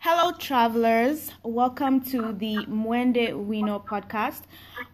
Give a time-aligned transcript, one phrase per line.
[0.00, 1.32] Hello, travelers.
[1.42, 4.42] Welcome to the Mwende Bwino podcast.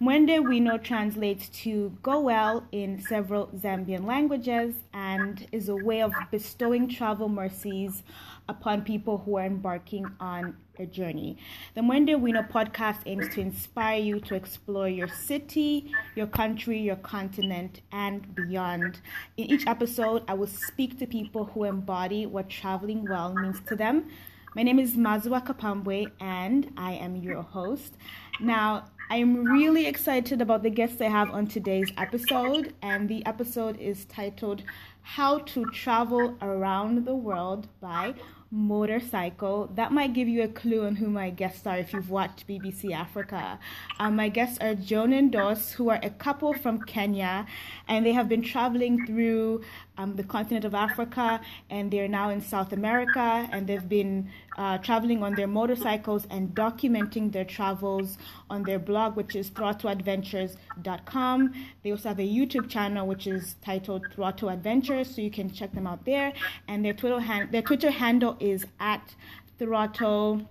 [0.00, 6.14] Mwende Bwino translates to go well in several Zambian languages and is a way of
[6.30, 8.02] bestowing travel mercies
[8.48, 11.36] upon people who are embarking on a journey.
[11.74, 16.96] The Mwende Bwino podcast aims to inspire you to explore your city, your country, your
[16.96, 19.02] continent, and beyond.
[19.36, 23.76] In each episode, I will speak to people who embody what traveling well means to
[23.76, 24.06] them
[24.54, 27.96] my name is Mazuba Kapambwe, and I am your host.
[28.38, 33.80] Now, I'm really excited about the guests I have on today's episode, and the episode
[33.80, 34.62] is titled
[35.02, 38.14] How to Travel Around the World by
[38.54, 39.68] motorcycle.
[39.74, 42.92] That might give you a clue on who my guests are if you've watched BBC
[42.92, 43.58] Africa.
[43.98, 47.46] Um, my guests are Joan and Dos, who are a couple from Kenya,
[47.88, 49.62] and they have been traveling through
[49.96, 51.40] um, the continent of Africa,
[51.70, 56.54] and they're now in South America, and they've been uh, traveling on their motorcycles and
[56.54, 58.18] documenting their travels
[58.50, 61.54] on their blog, which is throttleadventures.com.
[61.82, 65.72] They also have a YouTube channel, which is titled Throttle Adventures, so you can check
[65.72, 66.32] them out there.
[66.68, 69.14] And their Twitter, hand- their Twitter handle is at
[69.58, 70.48] Throttle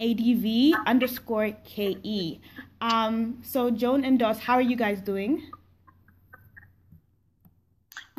[0.00, 2.40] ADV underscore KE.
[2.80, 5.42] Um, so, Joan and Dos, how are you guys doing?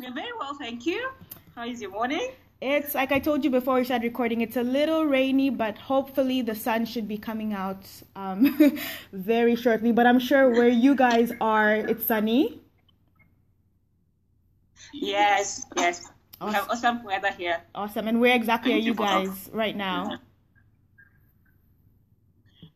[0.00, 1.10] We're very well, thank you.
[1.56, 2.30] How is your morning?
[2.60, 6.40] It's like I told you before we started recording, it's a little rainy, but hopefully
[6.40, 8.56] the sun should be coming out um,
[9.12, 9.90] very shortly.
[9.90, 12.60] But I'm sure where you guys are, it's sunny.
[14.92, 16.08] Yes, yes.
[16.40, 17.60] We have awesome weather here.
[17.74, 18.06] Awesome.
[18.06, 20.18] And where exactly are you guys right now?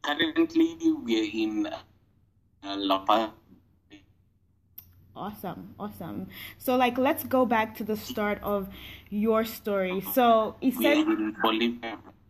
[0.03, 1.69] Currently, we're in
[2.65, 3.33] uh, Lapa.
[5.15, 6.29] Awesome, awesome.
[6.59, 8.69] So, like, let's go back to the start of
[9.11, 10.01] your story.
[10.01, 11.79] So, essentially,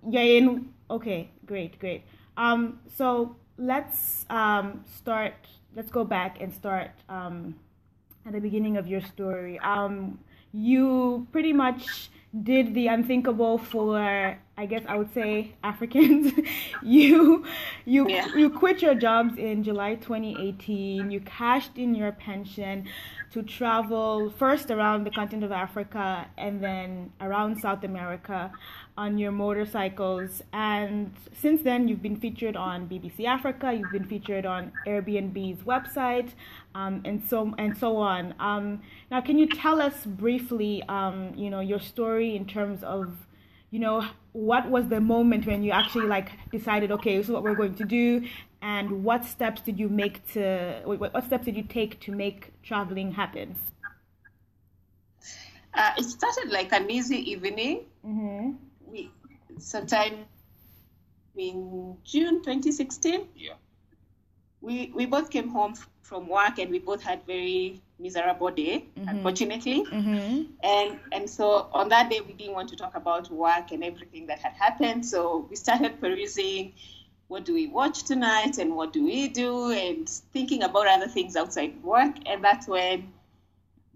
[0.08, 2.04] yeah, in okay, great, great.
[2.36, 5.34] Um, so let's um start.
[5.76, 7.54] Let's go back and start um
[8.26, 9.58] at the beginning of your story.
[9.60, 10.18] Um,
[10.52, 12.10] you pretty much
[12.40, 16.32] did the unthinkable for, I guess I would say, Africans.
[16.82, 17.44] you
[17.84, 18.26] you Yeah.
[18.34, 21.10] you quit your jobs in July 2018.
[21.10, 22.86] You cashed in your pension
[23.32, 28.50] to travel first around the continent of Africa and then around South America
[28.96, 30.42] on your motorcycles.
[30.52, 33.72] And since then, you've been featured on BBC Africa.
[33.72, 36.30] You've been featured on Airbnb's website,
[36.74, 38.34] um, and so and so on.
[38.38, 43.16] Um, now, can you tell us briefly, um, you know, your story in terms of,
[43.70, 47.42] you know, what was the moment when you actually like decided, okay, this is what
[47.42, 48.26] we're going to do,
[48.60, 52.52] and what steps did you make to, what, what steps did you take to make
[52.62, 53.56] traveling happen?
[55.74, 57.86] Uh, it started like an easy evening.
[58.06, 58.52] Mm-hmm.
[58.86, 59.10] We
[59.58, 60.26] sometime
[61.36, 63.28] in June 2016.
[63.34, 63.54] Yeah.
[64.60, 68.84] We we both came home f- from work and we both had very miserable day,
[69.06, 69.84] unfortunately.
[69.84, 70.42] Mm-hmm.
[70.62, 74.26] And and so on that day we didn't want to talk about work and everything
[74.26, 75.06] that had happened.
[75.06, 76.74] So we started perusing
[77.28, 81.34] what do we watch tonight and what do we do and thinking about other things
[81.34, 82.14] outside work.
[82.26, 83.10] And that's when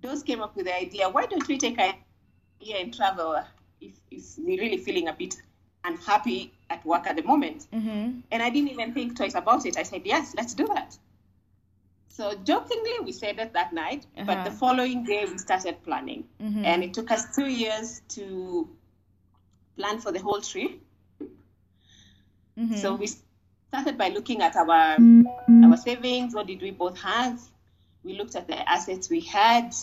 [0.00, 1.94] those came up with the idea, why don't we take a
[2.60, 3.44] year and travel
[3.82, 5.36] if, if we're really feeling a bit
[5.84, 7.66] unhappy at work at the moment?
[7.74, 8.20] Mm-hmm.
[8.32, 9.76] And I didn't even think twice about it.
[9.76, 10.96] I said, yes, let's do that.
[12.16, 14.44] So jokingly, we said it that night, but Uh-huh.
[14.44, 16.24] the following day we started planning.
[16.40, 16.64] Mhm.
[16.64, 18.68] And it took us two years to
[19.76, 20.80] plan for the whole trip.
[22.58, 22.76] Mm-hmm.
[22.76, 23.06] So we
[23.68, 24.96] started by looking at our
[25.64, 26.34] our savings.
[26.34, 27.38] What did we both have?
[28.02, 29.74] We looked at the assets we had.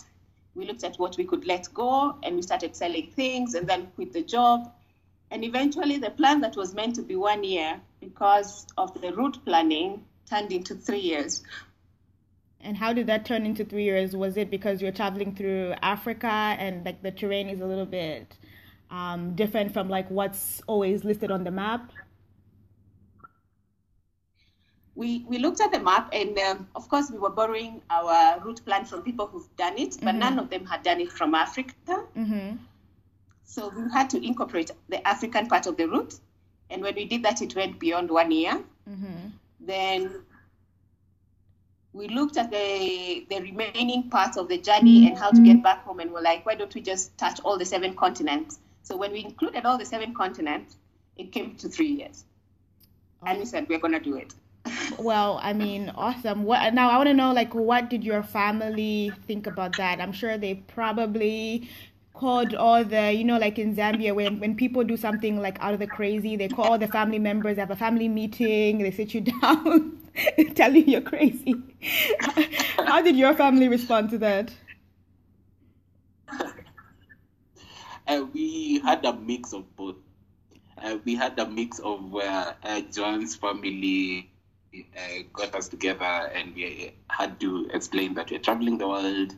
[0.56, 3.92] We looked at what we could let go, and we started selling things, and then
[3.94, 4.72] quit the job.
[5.30, 9.38] And eventually, the plan that was meant to be one year, because of the route
[9.44, 11.42] planning, turned into three years.
[12.64, 14.16] And how did that turn into three years?
[14.16, 18.36] Was it because you're traveling through Africa and like the terrain is a little bit
[18.90, 21.92] um, different from like what's always listed on the map?
[24.96, 28.64] we we looked at the map and um, of course we were borrowing our route
[28.64, 31.74] plan from people who've done it but none of them had done it from africa
[32.16, 32.56] Mm-hmm.
[33.42, 36.20] so we had to incorporate the african part of the route
[36.70, 39.30] and when we did that it went beyond one year Mm-hmm.
[39.58, 40.22] then
[41.94, 45.84] we looked at the the remaining parts of the journey and how to get back
[45.84, 49.12] home and we're like why don't we just touch all the seven continents so when
[49.12, 50.76] we included all the seven continents
[51.16, 52.24] it came to three years
[53.22, 53.28] oh.
[53.28, 54.34] and we said we're going to do it
[54.98, 56.44] Well, I mean, awesome.
[56.44, 56.88] What now?
[56.88, 60.00] I want to know like what did your family think about that?
[60.00, 61.68] I'm sure they probably
[62.14, 65.74] called all the you know like in Zambia when when people do something like out
[65.74, 69.12] of the crazy they call all the family members have a family meeting they sit
[69.14, 69.98] you down
[70.54, 71.54] tell you you're crazy.
[72.78, 74.52] How did your family respond to that?
[78.06, 79.96] Uh, we had a mix of both.
[80.76, 84.30] Uh, we had a mix of where uh, John's family
[84.76, 89.34] uh, got us together and we had to explain that we're traveling the world.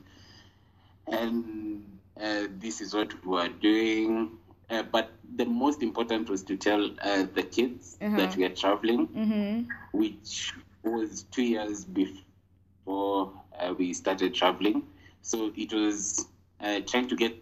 [1.07, 1.76] And
[2.17, 4.39] this is what we are doing.
[4.71, 8.17] Uh, but the most important was to tell uh, the kids Uh-huh.
[8.17, 9.63] that we are traveling, mm-hmm.
[9.93, 10.53] which
[10.83, 14.83] was two years before uh, we started traveling.
[15.23, 16.27] So it was
[16.61, 17.35] uh, trying to get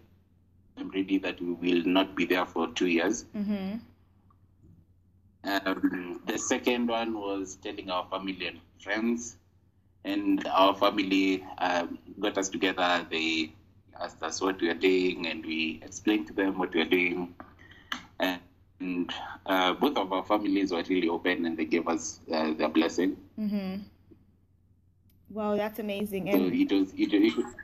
[0.75, 3.25] them ready that we will not be there for two years.
[3.35, 3.77] Mm-hmm.
[5.43, 9.37] Um, the second one was telling our family and friends,
[10.03, 13.05] and our family um, got us together.
[13.09, 13.53] They
[13.99, 17.33] asked us what we are doing, and we explained to them what we are doing.
[18.19, 19.11] And
[19.45, 23.17] uh, both of our families were really open, and they gave us uh, their blessing.
[23.39, 23.81] Mm-hmm.
[25.29, 26.27] Wow, that's amazing.
[26.31, 27.55] So And it was it, it,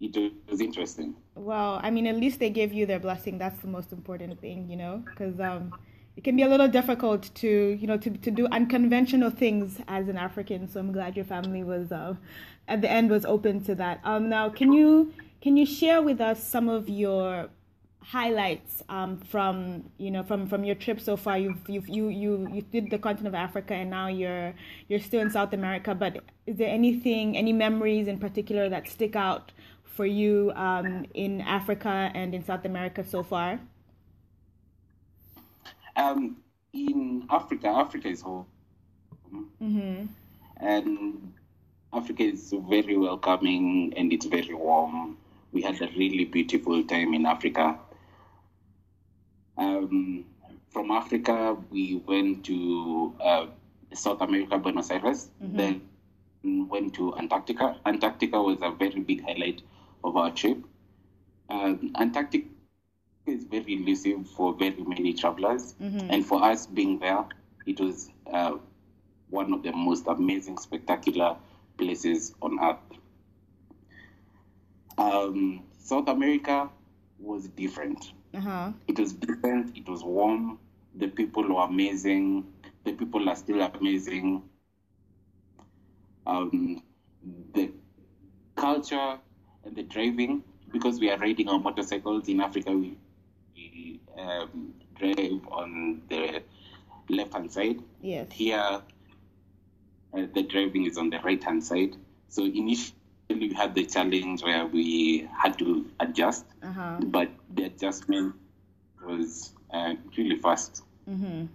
[0.00, 1.14] it was interesting.
[1.34, 3.38] Well, I mean, at least they gave you their blessing.
[3.38, 5.72] That's the most important thing, you know, because um,
[6.16, 10.08] it can be a little difficult to, you know, to, to do unconventional things as
[10.08, 10.68] an African.
[10.68, 12.14] So I'm glad your family was, uh,
[12.68, 14.00] at the end, was open to that.
[14.04, 15.12] Um, now, can you
[15.44, 17.50] can you share with us some of your
[18.00, 22.48] highlights um, from you know from from your trip so far you've, you've you you
[22.52, 24.54] you did the continent of africa and now you're
[24.88, 29.16] you're still in south america but is there anything any memories in particular that stick
[29.16, 29.52] out
[29.84, 33.60] for you um, in africa and in south america so far
[35.96, 36.38] Um,
[36.72, 38.46] in Africa, Africa is home.
[39.62, 40.06] mm-hmm.
[40.58, 41.32] and
[41.92, 45.18] Africa is very welcoming and it's very warm.
[45.54, 47.78] We had a really beautiful time in Africa.
[49.56, 50.24] Um,
[50.70, 53.46] from Africa, we went to uh,
[53.92, 55.80] South America, Buenos Aires, then
[56.68, 57.76] went to Antarctica.
[57.86, 59.62] Antarctica was a very big highlight
[60.02, 60.58] of our trip.
[61.48, 62.48] Um, Antarctica
[63.26, 65.74] is very elusive for very many travelers,
[66.10, 67.24] and for us being there,
[67.64, 68.56] it was uh,
[69.30, 71.36] one of the most amazing, spectacular
[71.78, 72.93] places on earth.
[74.98, 76.68] Um, South America
[77.18, 78.12] was different.
[78.34, 79.76] uh-huh It was different.
[79.76, 80.58] It was warm.
[80.96, 82.46] The people were amazing.
[82.84, 84.42] The people are still amazing.
[86.26, 86.82] Um,
[87.52, 87.70] the
[88.56, 89.18] culture
[89.64, 90.42] and the driving,
[90.72, 92.96] because we are riding our motorcycles in Africa, we,
[93.54, 96.42] we um, drive on the
[97.08, 97.80] left hand side.
[98.00, 98.80] yes Here, uh,
[100.34, 101.96] the driving is on the right hand side.
[102.28, 102.94] So initially,
[103.28, 108.34] we had the challenge where we had to adjust, uh-huh but the adjustment
[109.04, 110.82] was uh, really fast.
[111.08, 111.46] mm-hmm.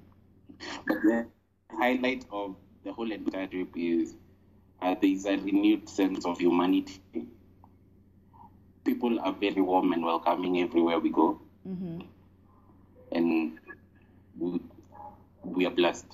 [0.87, 1.25] But the
[1.71, 4.15] highlight of the whole entire trip is
[4.81, 7.01] uh, there is a renewed sense of humanity.
[8.83, 11.99] People are very warm and welcoming everywhere we go, Mm-hmm.
[13.11, 13.59] and
[14.39, 14.59] we,
[15.43, 16.07] we are blessed.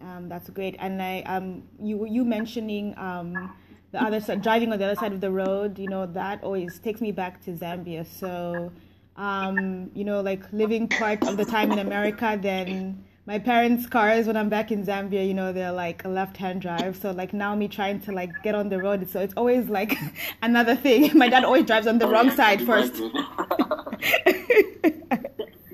[0.00, 0.76] Um, that's great.
[0.78, 3.52] And I, um, you, you mentioning um,
[3.92, 6.78] the other side, driving on the other side of the road, you know, that always
[6.78, 8.06] takes me back to Zambia.
[8.06, 8.72] So,
[9.16, 14.26] um, you know, like living part of the time in America, then my parents' cars
[14.26, 16.96] when I'm back in Zambia, you know, they're like a left-hand drive.
[16.96, 19.96] So like now me trying to like get on the road, so it's always like
[20.42, 21.10] another thing.
[21.18, 22.94] My dad always drives on the wrong side first.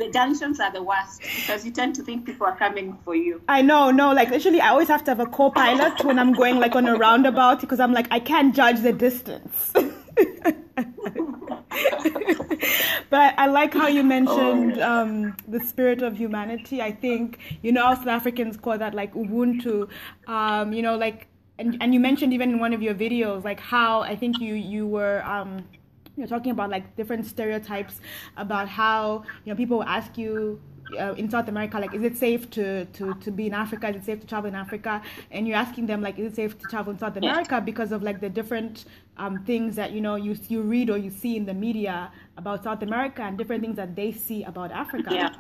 [0.09, 3.43] The junctions are the worst because you tend to think people are coming for you.
[3.47, 6.59] I know, no, like literally, I always have to have a co-pilot when I'm going
[6.59, 9.71] like on a roundabout because I'm like I can't judge the distance.
[9.75, 9.85] but
[13.39, 16.81] I like how you mentioned um, the spirit of humanity.
[16.81, 19.91] I think you know, South Africans call that like Ubuntu.
[20.27, 21.27] Um, you know, like
[21.59, 24.55] and and you mentioned even in one of your videos like how I think you
[24.55, 25.23] you were.
[25.25, 25.67] Um,
[26.19, 28.01] you're talking about like different stereotypes
[28.37, 30.61] about how you know people will ask you
[30.99, 33.97] uh, in South America like is it safe to, to to be in Africa is
[33.97, 36.67] it safe to travel in Africa and you're asking them like is it safe to
[36.67, 38.87] travel in South America because of like the different
[39.19, 42.65] um, things that you know you you read or you see in the media about
[42.65, 45.31] South America and different things that they see about Africa Yeah.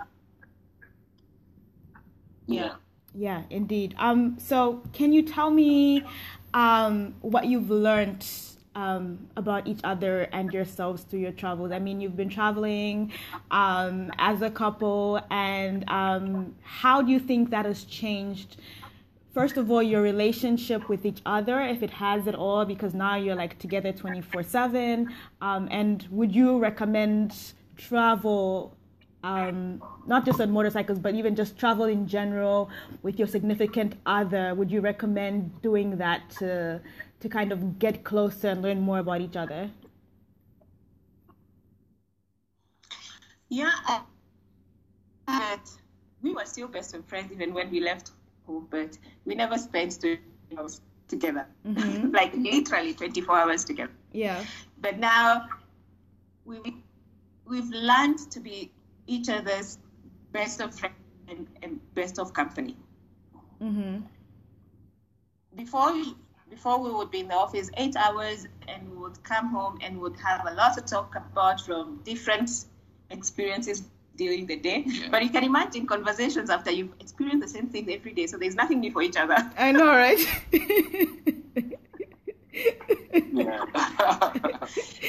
[2.46, 2.76] Yeah.
[3.14, 3.94] yeah, indeed.
[3.98, 6.06] Um, so can you tell me
[6.54, 8.26] um, what you've learned
[8.78, 11.72] um, about each other and yourselves through your travels?
[11.72, 13.12] I mean, you've been traveling
[13.50, 18.56] um, as a couple, and um, how do you think that has changed
[19.34, 23.14] first of all your relationship with each other if it has at all because now
[23.14, 25.14] you're like together 24 um, 7
[25.70, 27.34] and would you recommend
[27.76, 28.74] travel
[29.22, 32.70] um, not just on motorcycles but even just travel in general
[33.02, 36.80] with your significant other would you recommend doing that to
[37.20, 39.70] to kind of get closer and learn more about each other
[43.48, 43.72] yeah
[45.26, 45.56] uh,
[46.22, 48.12] we were still best of friends even when we left
[48.70, 50.18] but we never spent two
[50.56, 52.10] hours together, mm-hmm.
[52.12, 53.92] like literally 24 hours together.
[54.12, 54.44] Yeah.
[54.80, 55.46] But now
[56.44, 56.60] we
[57.46, 58.70] we've learned to be
[59.06, 59.78] each other's
[60.32, 60.94] best of friends
[61.28, 62.76] and, and best of company.
[63.60, 64.00] Mm-hmm.
[65.56, 66.14] Before we,
[66.50, 70.00] before we would be in the office eight hours and we would come home and
[70.00, 72.50] would have a lot to talk about from different
[73.10, 73.82] experiences
[74.16, 74.84] during the day.
[74.86, 75.08] Yeah.
[75.10, 78.26] But you can imagine conversations after you've experienced the same thing every day.
[78.26, 79.36] So there's nothing new for each other.
[79.56, 80.18] I know, right?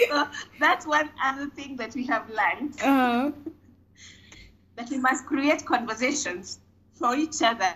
[0.09, 0.27] so
[0.59, 2.75] that's one other thing that we have learned.
[2.81, 3.31] Uh-huh.
[4.75, 6.59] that we must create conversations
[6.93, 7.73] for each other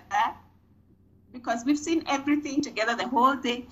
[1.33, 3.65] because we've seen everything together the whole day.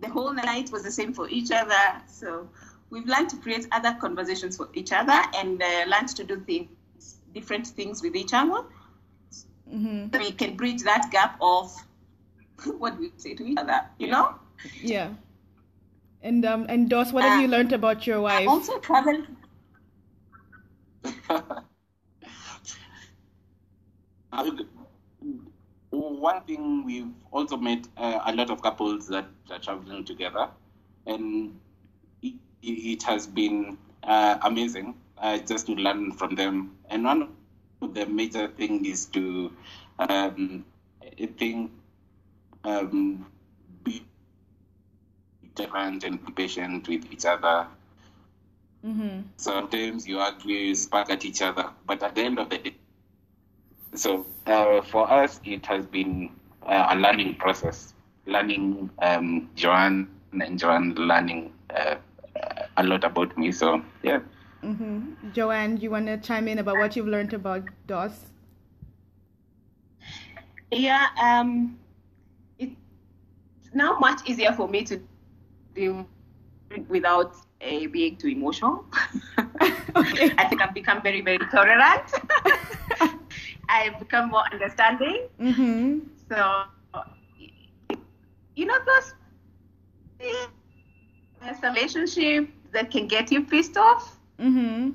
[0.00, 2.02] The whole night was the same for each other.
[2.06, 2.48] So
[2.90, 6.68] we've learned to create other conversations for each other and uh, learned to do things,
[7.34, 8.64] different things with each other.
[9.72, 10.16] Mm-hmm.
[10.18, 11.74] We can bridge that gap of
[12.78, 14.34] what we say to each other, you know?
[14.80, 15.14] Yeah.
[16.22, 18.48] And um and Dos, what have you learned about your wife?
[18.48, 19.22] I also travel.
[25.98, 30.48] one thing we've also met uh, a lot of couples that are traveling together,
[31.06, 31.58] and
[32.62, 36.76] it has been uh, amazing uh, just to learn from them.
[36.90, 37.28] And one
[37.82, 39.52] of the major thing is to
[39.98, 40.64] um,
[41.02, 41.70] I think
[42.64, 43.26] um,
[43.84, 44.04] be
[45.54, 47.66] tolerant and be patient with each other.
[48.84, 49.20] Mm-hmm.
[49.36, 52.74] Sometimes you argue, spark at each other, but at the end of the day,
[53.98, 56.30] so uh, for us, it has been
[56.64, 57.94] uh, a learning process.
[58.26, 61.96] Learning um, Joanne and Joanne learning uh,
[62.76, 63.52] a lot about me.
[63.52, 64.20] So yeah.
[64.64, 65.32] Mm-hmm.
[65.32, 68.26] Joanne, do you want to chime in about what you've learned about Dos?
[70.72, 71.78] Yeah, um,
[72.58, 72.74] it's
[73.72, 75.00] now much easier for me to
[75.74, 76.06] deal
[76.88, 78.84] without uh, being too emotional.
[79.96, 80.32] okay.
[80.36, 82.12] I think I've become very, very tolerant.
[83.68, 85.28] I've become more understanding.
[85.40, 85.98] Mm-hmm.
[86.28, 86.62] So,
[88.54, 89.14] you know, those
[91.62, 94.18] relationship that can get you pissed off.
[94.38, 94.90] Mm-hmm.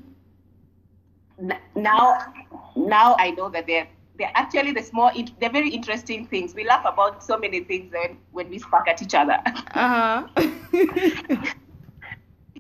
[1.75, 2.33] Now,
[2.75, 3.87] now I know that they're
[4.17, 6.53] they're actually the small, they're very interesting things.
[6.53, 9.37] We laugh about so many things when when we spark at each other.
[9.73, 10.51] Uh huh.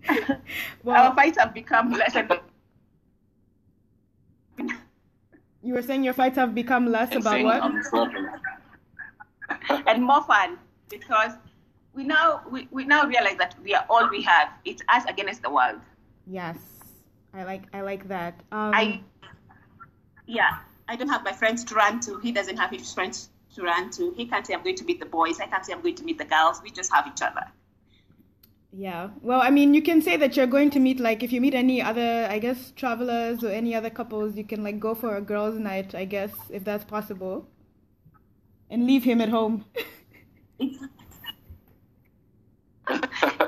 [0.83, 2.31] well, Our fights have become less and.
[5.63, 8.09] You were saying your fights have become less about what?
[9.87, 10.57] and more fun
[10.89, 11.33] because
[11.93, 14.49] we now we, we now realize that we are all we have.
[14.65, 15.79] It's us against the world.
[16.25, 16.57] Yes,
[17.33, 18.33] I like I like that.
[18.51, 19.01] Um, I
[20.25, 22.17] yeah, I don't have my friends to run to.
[22.19, 24.13] He doesn't have his friends to run to.
[24.15, 25.39] He can't say I'm going to meet the boys.
[25.39, 26.61] I can't say I'm going to meet the girls.
[26.63, 27.45] We just have each other.
[28.73, 29.09] Yeah.
[29.21, 31.53] Well, I mean, you can say that you're going to meet like if you meet
[31.53, 35.21] any other, I guess, travelers or any other couples, you can like go for a
[35.21, 37.47] girls' night, I guess, if that's possible,
[38.69, 39.65] and leave him at home.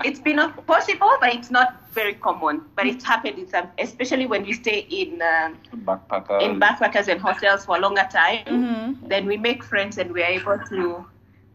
[0.03, 0.37] it's been
[0.67, 2.63] possible, but it's not very common.
[2.75, 5.53] But it's happened in some, especially when we stay in uh,
[5.85, 6.41] backpackers.
[6.43, 8.45] in backpackers and hotels for a longer time.
[8.45, 9.07] Mm-hmm.
[9.07, 11.05] Then we make friends, and we are able to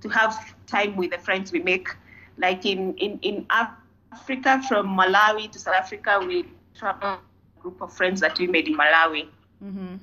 [0.00, 1.88] to have time with the friends we make.
[2.38, 7.92] Like in in in Africa, from Malawi to South Africa, we travel a group of
[7.92, 9.28] friends that we made in Malawi.
[9.62, 9.96] Mm-hmm.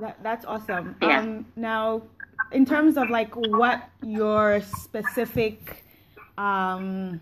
[0.00, 0.96] That, that's awesome.
[1.00, 1.20] Yeah.
[1.20, 2.02] Um, now,
[2.50, 5.84] in terms of like what your specific
[6.38, 7.20] um,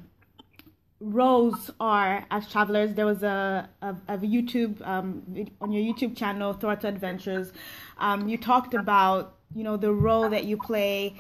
[1.03, 2.95] roles are as travelers.
[2.95, 5.23] There was a, a, a YouTube um,
[5.61, 7.53] on your YouTube channel, Throttle Adventures.
[7.99, 11.17] Um, you talked about you know the role that you play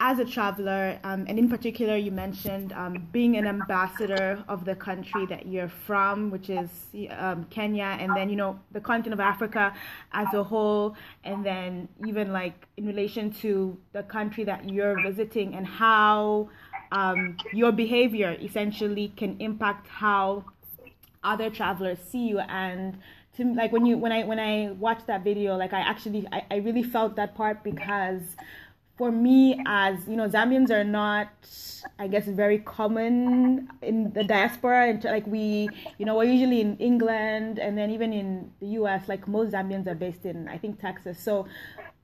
[0.00, 4.76] as a traveler, um, and in particular, you mentioned um, being an ambassador of the
[4.76, 6.70] country that you're from, which is
[7.18, 9.74] um, Kenya, and then you know the continent of Africa
[10.12, 15.56] as a whole, and then even like in relation to the country that you're visiting
[15.56, 16.48] and how
[16.92, 20.44] um, your behavior essentially can impact how
[21.24, 22.38] other travelers see you.
[22.38, 22.98] And
[23.36, 26.44] to like when you when I when I watched that video, like I actually I,
[26.52, 28.22] I really felt that part because
[28.98, 31.30] for me as you know zambians are not
[31.98, 34.88] i guess very common in the diaspora.
[34.88, 39.08] And like we you know we're usually in england and then even in the us
[39.08, 41.18] like most zambians are based in i think texas.
[41.20, 41.46] So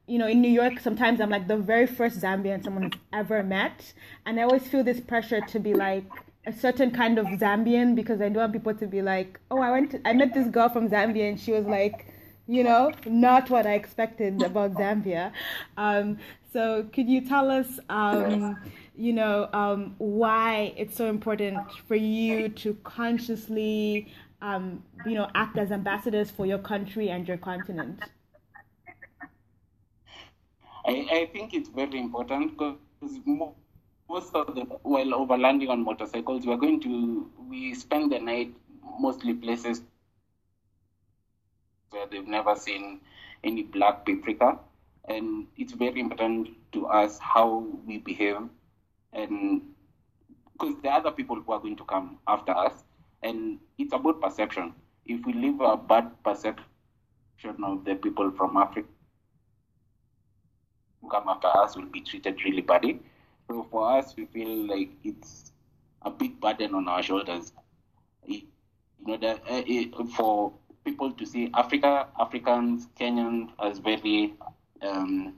[0.07, 3.43] you know in new york sometimes i'm like the very first zambian someone has ever
[3.43, 3.93] met.
[4.25, 6.07] And i always feel this pressure to be like
[6.47, 9.71] a certain kind of zambian because i don't want people to be like oh i
[9.71, 12.07] went to, i met this girl from zambia and she was like
[12.47, 15.33] you know, not what I expected about Zambia.
[15.77, 16.19] Um,
[16.54, 18.56] so, could you tell us, um,
[18.96, 21.58] you know, um, why it's so important
[21.88, 24.06] for you to consciously,
[24.40, 28.04] um, you know, act as ambassadors for your country and your continent?
[30.87, 32.76] I, I think it's very important because
[34.08, 38.54] most of the while overlanding on motorcycles, we're going to we spend the night
[39.00, 39.82] mostly places
[41.90, 43.00] where they've never seen
[43.42, 44.61] any black paprika
[45.08, 48.38] and it's very important to us how we behave.
[49.12, 49.62] And
[50.52, 52.84] because there are other people who are going to come after us
[53.23, 54.75] and it's about perception.
[55.06, 56.64] If we leave a bad perception
[57.62, 58.88] of the people from africa
[61.00, 63.00] who come after us will be treated really badly.
[63.49, 65.52] So for us we feel like it's
[66.02, 67.52] a big burden on our shoulders.
[68.26, 68.42] You
[69.06, 74.34] know that uh, for people to see africa africans kenyans as very
[74.83, 75.35] um,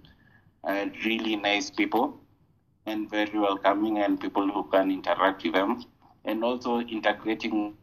[0.64, 2.21] uh, really nice people
[2.87, 5.85] and very welcoming and people who can interact with them
[6.25, 7.76] and also integrating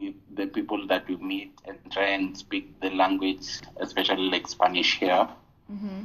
[0.00, 3.46] with the people that we meet and try and speak the language
[3.80, 5.28] especially like spanish here.
[5.72, 6.02] Mm-hmm.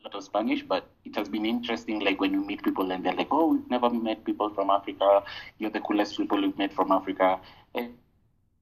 [0.00, 3.04] a lot of spanish but it has been interesting like when you meet people and
[3.04, 5.22] they're like oh we've never met people from africa.
[5.58, 7.40] You're the coolest people we've met from africa.
[7.74, 7.94] And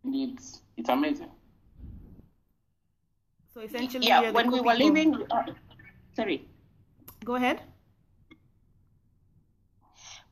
[0.04, 1.30] it's it's amazing
[3.54, 4.32] so essentially, yeah.
[4.32, 5.44] When we were living, uh,
[6.16, 6.48] sorry.
[7.24, 7.62] Go ahead.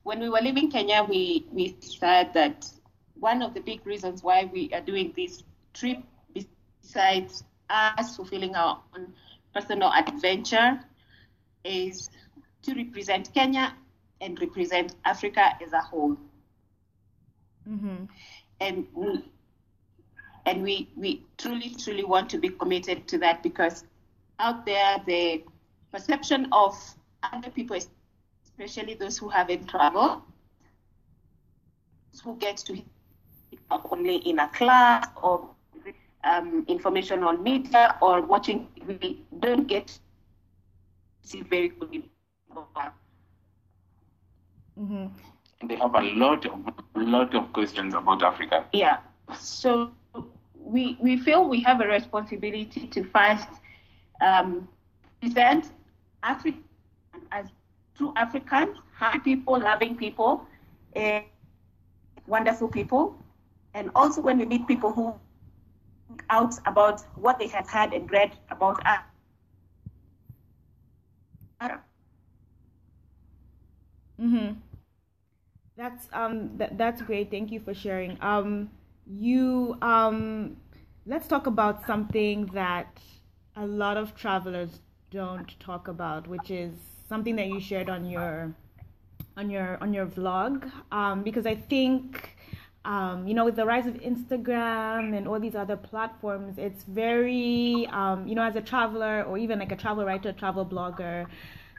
[0.03, 2.67] When we were leaving Kenya, we we said that
[3.15, 5.99] one of the big reasons why we are doing this trip,
[6.35, 9.15] besides us fulfilling our own
[9.55, 10.81] personal adventure,
[11.65, 12.11] is
[12.63, 13.77] to represent Kenya
[14.21, 16.17] and represent Africa as a whole.
[17.69, 18.05] Mm-hmm.
[18.61, 19.25] And we,
[20.47, 23.85] and we, we truly, truly want to be committed to that because
[24.39, 25.45] out there, the
[25.93, 26.77] perception of
[27.33, 27.79] other people,
[28.45, 30.23] especially those who haven't traveled,
[32.25, 32.83] who get to
[33.91, 35.49] only in a class or
[36.25, 39.99] um, information on media or watching, we don't get to
[41.23, 42.05] see very good
[44.79, 45.07] mm-hmm.
[45.67, 46.53] They have a lot of
[46.97, 48.67] a lot of questions about Africa.
[48.73, 48.99] Yeah.
[49.39, 49.93] So
[50.65, 53.49] we, we feel we have a responsibility to first
[54.21, 54.69] um,
[55.21, 55.73] present
[56.23, 56.59] Africa
[57.31, 57.47] as
[57.97, 60.47] true Africans, happy people, loving people,
[60.97, 61.21] uh,
[62.27, 63.17] wonderful people.
[63.75, 65.15] And also when we meet people who
[66.31, 69.01] out about what they have had and read about us.
[74.21, 74.53] Mm-hmm.
[75.77, 77.31] That's um that, that's great.
[77.31, 78.19] Thank you for sharing.
[78.21, 78.71] Um
[79.07, 80.57] you um
[81.07, 82.99] let's talk about something that
[83.57, 86.73] a lot of travelers don't talk about which is
[87.09, 88.55] something that you shared on your
[89.37, 90.71] on your on your vlog.
[90.91, 92.37] Um, because i think
[92.85, 97.87] um, you know with the rise of instagram and all these other platforms it's very
[97.93, 101.27] um, you know as a traveler or even like a travel writer travel blogger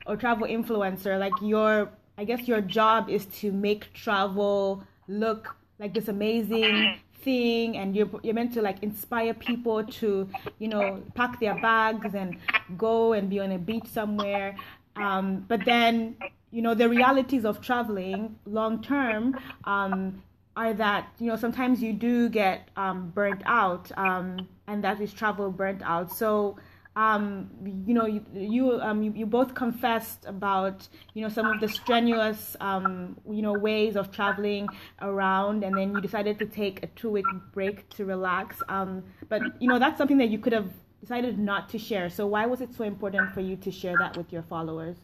[0.06, 5.94] or travel influencer like your i guess your job is to make travel look like
[5.94, 11.40] this amazing thing and you're, you're meant to like inspire people to you know pack
[11.40, 12.38] their bags and
[12.78, 14.56] go and be on a beach somewhere.
[14.96, 16.16] Um, but then
[16.52, 20.22] you know the realities of traveling long term um,
[20.56, 25.14] are that you know sometimes you do get um, burnt out um, and that is
[25.14, 26.12] travel burnt out.
[26.12, 26.58] So
[26.96, 27.50] um,
[27.86, 31.68] you know, you you, um, you, you both confessed about you know some of the
[31.68, 34.68] strenuous um, you know ways of traveling
[35.02, 38.62] around, and then you decided to take a two week break to relax.
[38.70, 40.70] Um, but you know that's something that you could have
[41.02, 42.10] decided not to share.
[42.10, 44.98] So why was it so important for you to share that with your followers?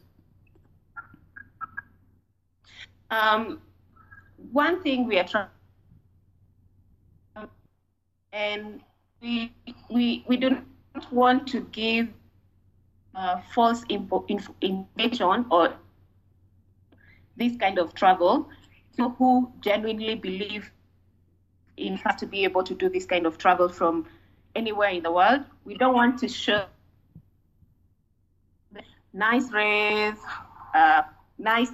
[3.09, 3.61] Um,
[4.51, 5.47] one thing we are trying,
[8.31, 8.81] and
[9.21, 9.51] we
[9.89, 10.68] we we don't
[11.11, 12.07] want to give
[13.15, 15.73] uh, false info, info, information or
[17.35, 18.49] this kind of travel
[18.97, 20.71] to who genuinely believe
[21.77, 24.05] in fact to be able to do this kind of travel from
[24.55, 25.41] anywhere in the world.
[25.63, 26.65] We don't want to show
[29.13, 30.17] nice rays,
[30.73, 31.03] uh,
[31.37, 31.71] nice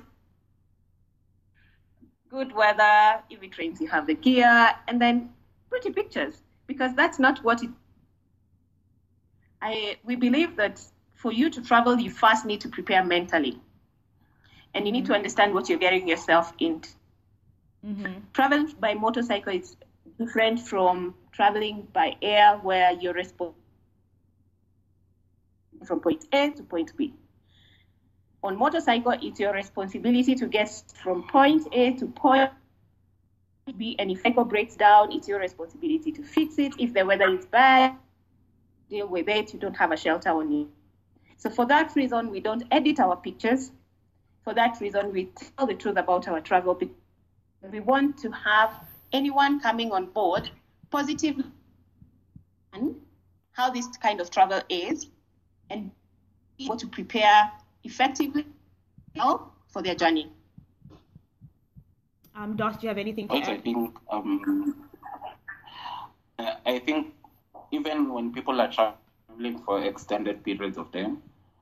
[2.30, 3.22] good weather.
[3.30, 5.30] If it rains, you have the gear, and then
[5.70, 7.70] pretty pictures because that's not what it.
[9.66, 10.80] I we believe that
[11.16, 13.60] for you to travel, you first need to prepare mentally,
[14.76, 15.16] and you need to mm-hmm.
[15.16, 16.90] understand what you're getting yourself into.
[17.84, 18.14] Mm-hmm.
[18.34, 19.76] Travel by motorcycle is
[20.20, 23.56] different from traveling by air, where you're responsible
[25.86, 27.14] from point A to point B.
[28.44, 30.70] On motorcycle, it's your responsibility to get
[31.04, 32.52] from point A to point
[33.78, 36.74] B, and if cycle breaks down, it's your responsibility to fix it.
[36.78, 37.96] If the weather is bad,
[38.90, 39.54] deal with it.
[39.54, 40.70] You don't have a shelter on you.
[41.38, 43.72] So for that reason, we don't edit our pictures.
[44.44, 46.80] For that reason, we tell the truth about our travel.
[47.72, 48.74] We want to have
[49.12, 50.50] anyone coming on board
[50.92, 51.38] positive
[52.74, 52.96] and
[53.54, 55.08] how this kind of travel is
[55.70, 55.92] and
[56.58, 57.52] be able to prepare
[57.84, 58.46] effectively
[59.16, 60.32] for their journey.
[62.36, 63.50] Um, Dos, do you have anything to add?
[63.50, 64.90] I think, um,
[66.38, 67.14] I think
[67.72, 71.22] even when people are traveling for extended periods of time,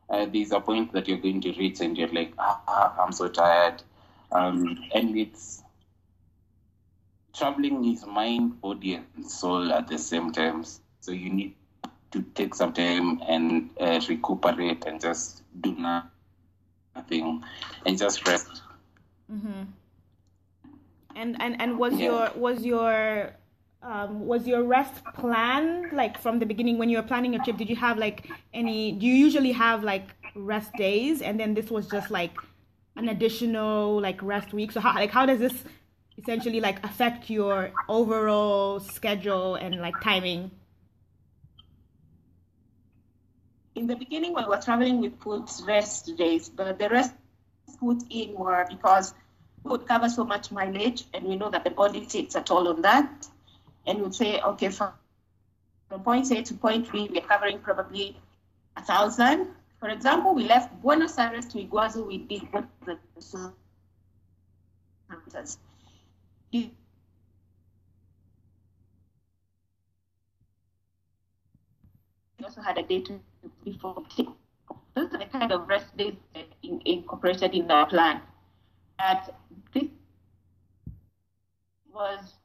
[0.09, 3.27] uh, there's a point that you're going to reach and you're like, ah, I'm so
[3.27, 3.81] tired.
[4.31, 5.63] Um, and it's
[7.33, 10.63] traveling is mind, body, and soul at the same time.
[11.01, 11.55] So you need
[12.11, 15.75] to take some time and uh, recuperate and just do
[16.95, 17.43] nothing
[17.85, 18.61] and just rest.
[19.31, 19.63] Mm-hmm.
[21.15, 22.05] And and and was yeah.
[22.05, 23.35] your was your
[23.83, 27.57] um, was your rest planned like from the beginning when you were planning your trip?
[27.57, 28.93] Did you have like any?
[28.93, 32.31] Do you usually have like rest days, and then this was just like
[32.95, 34.71] an additional like rest week?
[34.71, 35.63] So how like how does this
[36.17, 40.51] essentially like affect your overall schedule and like timing?
[43.75, 47.13] In the beginning, when we were traveling, we put rest days, but the rest
[47.79, 49.13] put in were because
[49.63, 52.67] we would cover so much mileage, and we know that the body takes a toll
[52.67, 53.27] on that.
[53.85, 54.93] And we'd say, okay, from,
[55.89, 58.17] from point A to point B, we're covering probably
[58.77, 59.47] a thousand.
[59.79, 62.47] For example, we left Buenos Aires to Iguazu, we did
[62.85, 62.97] the
[66.51, 66.71] we
[72.43, 73.19] also had a day to
[73.63, 74.03] before
[74.93, 76.13] those are the kind of rest days
[76.61, 78.21] in, incorporated in our plan.
[78.99, 79.33] That
[79.73, 79.87] this
[81.91, 82.35] was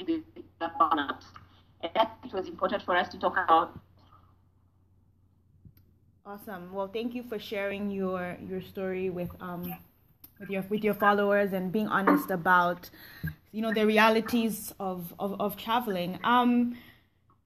[0.00, 0.22] the
[0.80, 1.22] burnout.
[1.82, 3.78] And that it was important for us to talk about.
[6.24, 6.72] Awesome.
[6.72, 9.74] Well, thank you for sharing your your story with um
[10.38, 12.90] with your with your followers and being honest about
[13.52, 16.76] you know the realities of of, of traveling um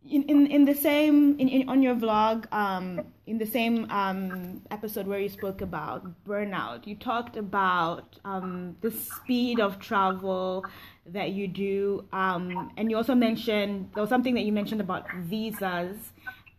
[0.08, 4.62] in, in, in the same in, in on your vlog um in the same um
[4.70, 10.64] episode where you spoke about burnout you talked about um the speed of travel
[11.12, 15.06] that you do um and you also mentioned there was something that you mentioned about
[15.18, 15.96] visas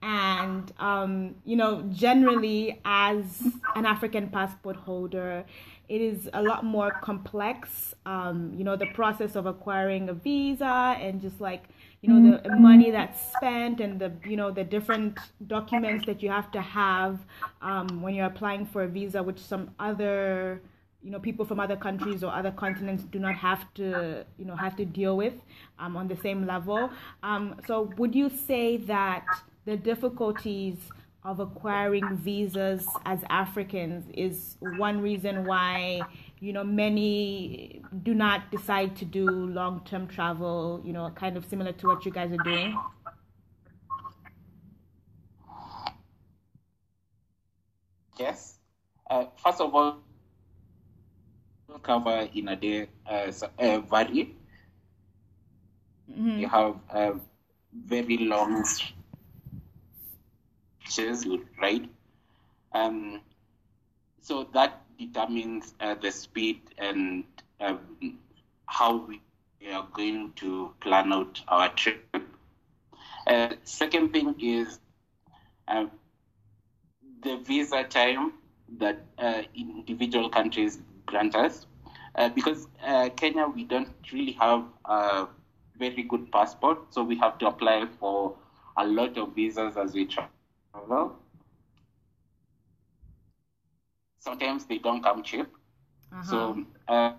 [0.01, 3.43] and um, you know generally as
[3.75, 5.43] an african passport holder
[5.89, 7.93] it is a lot more complex.
[8.05, 11.63] Um, you know, the process of acquiring a visa and just like,
[12.01, 16.29] you know, the money that's spent and the, you know, the different documents that you
[16.29, 17.19] have to have
[17.61, 20.61] um, when you're applying for a visa, which some other,
[21.07, 24.57] you know, people from other countries or other continents do not have to, you know,
[24.57, 25.35] have to deal with
[25.79, 26.89] um, on the same level.
[27.23, 29.23] Um, so would you say that
[29.63, 30.75] the difficulties
[31.23, 36.01] of acquiring visas as Africans is one reason why
[36.41, 41.71] you know many do not decide to do long-term travel you know kind of similar
[41.73, 42.77] to what you guys are doing
[48.19, 48.59] yes
[49.09, 50.06] uh, first of all
[51.83, 54.35] cover in a day uh, uh, vary
[56.09, 56.39] mm-hmm.
[56.39, 57.13] you have a
[57.85, 58.63] very long
[61.61, 61.89] right?
[62.73, 63.21] Um,
[64.21, 67.23] so that determines uh, the speed and
[67.59, 68.17] um,
[68.65, 69.21] how we
[69.71, 72.03] are going to plan out our trip.
[73.25, 74.79] Uh, second thing is
[75.67, 75.85] uh,
[77.21, 78.33] the visa time
[78.77, 81.65] that uh, individual countries grant us.
[82.15, 85.27] Uh, because uh, Kenya, we don't really have a
[85.77, 88.35] very good passport, so we have to apply for
[88.77, 91.17] a lot of visas as we travel
[94.27, 95.47] sometimes they don't come cheap.
[96.11, 96.23] Uh-huh.
[96.31, 97.13] So uh,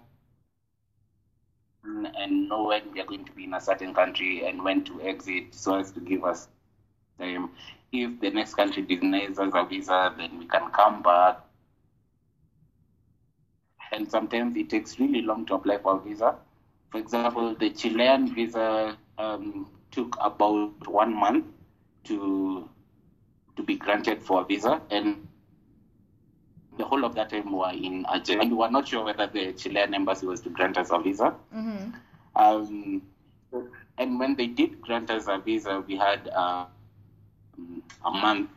[1.85, 5.01] and know when we are going to be in a certain country and when to
[5.01, 6.49] exit so as to give us
[7.19, 7.51] time.
[7.91, 11.41] If the next country denies us a visa, then we can come back.
[13.93, 16.37] And sometimes it takes really long to apply for a visa.
[16.91, 21.47] For example, the Chilean visa um, took about one month
[22.05, 22.69] to
[23.57, 25.27] to be granted for a visa, and
[26.79, 28.43] the whole of that time we were in Argentina.
[28.43, 31.35] And we were not sure whether the Chilean embassy was to grant us a visa.
[31.55, 31.91] Mm-hmm.
[32.37, 33.03] Um,
[33.99, 36.67] and when they did grant us a visa, we had uh,
[38.05, 38.51] a month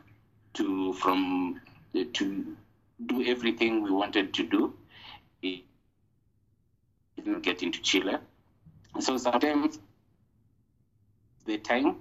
[0.53, 1.59] to from
[1.93, 2.55] to
[3.07, 4.73] do everything we wanted to do.
[7.21, 8.17] It didn't get into Chile,
[8.99, 9.77] so sometimes
[11.45, 11.97] the time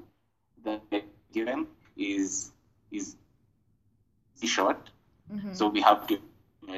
[0.65, 2.53] that they're given is
[2.91, 3.17] is
[4.43, 4.89] short.
[5.31, 5.53] Mm-hmm.
[5.53, 6.19] So we have to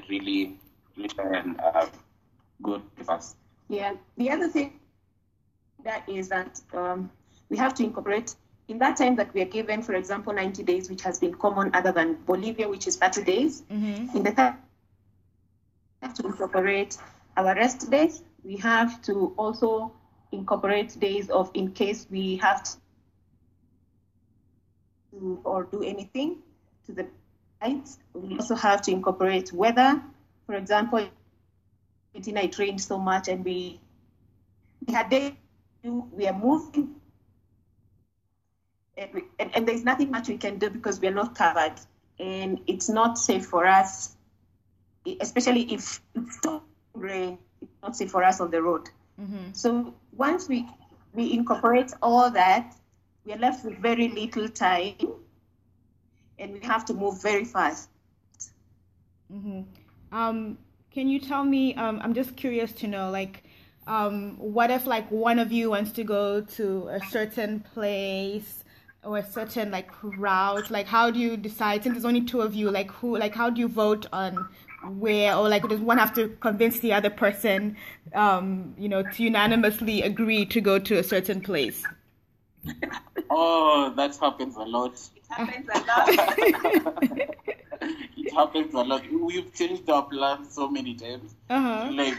[0.09, 0.59] really,
[0.97, 1.87] really try and uh,
[2.61, 3.37] go fast.
[3.69, 3.95] Yeah.
[4.17, 4.81] The other thing
[5.85, 7.13] that is that um,
[7.49, 8.35] we have to incorporate
[8.67, 11.71] in that time that we are given, for example, 90 days, which has been common
[11.77, 13.63] other than Bolivia, which is 30 days.
[13.71, 14.17] Mm-hmm.
[14.17, 14.57] In the time,
[16.01, 16.99] we have to incorporate
[17.37, 18.25] our rest days.
[18.45, 19.93] We have to also
[20.33, 22.65] incorporate days of in case we have
[25.11, 26.39] to or do anything
[26.87, 27.07] to the
[27.61, 27.99] sites.
[28.15, 30.03] We also have to incorporate weather.
[30.47, 31.09] For example,
[32.15, 33.81] in I trained so much and we
[34.87, 35.33] we had days
[35.85, 36.95] we are moving
[38.97, 41.75] and, we, and, and there's nothing much we can do because we are not covered
[42.19, 44.17] and it's not safe for us
[45.21, 46.63] especially if it's so
[46.95, 47.39] rain
[47.83, 48.89] not safe for us on the road
[49.21, 49.53] Mm-hmm.
[49.53, 50.67] so once we
[51.13, 52.75] we incorporate all that
[53.27, 54.95] we are left with very little time
[56.39, 57.91] and we have to move very fast
[59.33, 59.63] Mm-hmm.
[60.17, 60.59] Um,
[60.93, 61.75] can you tell me?
[61.75, 63.45] Um, I'm just curious to know, like,
[63.87, 68.63] um, what if like one of you wants to go to a certain place
[69.03, 70.71] or a certain like route?
[70.71, 71.83] Like, how do you decide?
[71.83, 74.49] Since there's only two of you, like, who, like, how do you vote on
[74.85, 77.77] where, or like, does one have to convince the other person,
[78.15, 81.85] um, you know, to unanimously agree to go to a certain place?
[83.35, 84.93] Oh, that happens a lot.
[85.17, 86.07] it happens a lot
[88.17, 89.03] it happens a lot.
[89.11, 91.35] We've changed our plans so many times.
[91.49, 91.91] Uh huh.
[91.93, 92.19] Like,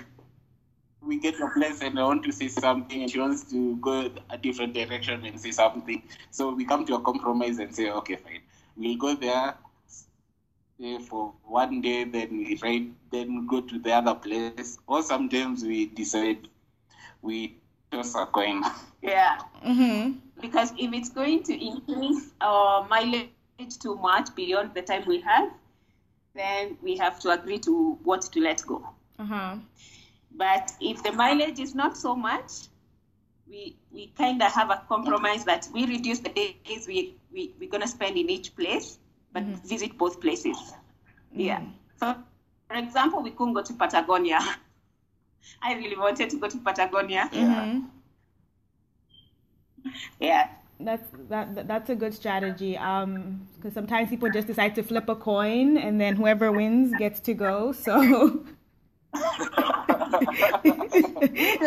[1.05, 3.75] we get to a place and I want to say something, and she wants to
[3.77, 6.01] go a different direction and say something.
[6.31, 8.41] So we come to a compromise and say, okay, fine.
[8.75, 9.53] We'll go there stay
[10.79, 14.77] for one day, then we ride, then go to the other place.
[14.87, 16.47] Or sometimes we decide
[17.21, 17.57] we
[17.91, 18.63] toss a coin.
[19.01, 20.17] yeah Mm-hmm.
[20.41, 23.29] because if it's going to increase our mileage
[23.79, 25.51] too much beyond the time we have,
[26.35, 28.83] then we have to agree to what to let go.
[29.19, 29.55] Uh huh.
[30.31, 32.51] But if the mileage is not so much,
[33.47, 37.69] we we kind of have a compromise that we reduce the days we, we, we're
[37.69, 38.97] going to spend in each place,
[39.33, 40.57] but visit both places.
[41.33, 41.61] Yeah.
[41.99, 42.15] So,
[42.67, 44.39] for example, we couldn't go to Patagonia.
[45.61, 47.29] I really wanted to go to Patagonia.
[47.33, 47.79] Mm-hmm.
[50.19, 50.49] Yeah.
[50.79, 52.77] That's that, that- that's a good strategy.
[52.77, 57.19] Um, because sometimes people just decide to flip a coin, and then whoever wins gets
[57.21, 57.71] to go.
[57.71, 58.45] So, do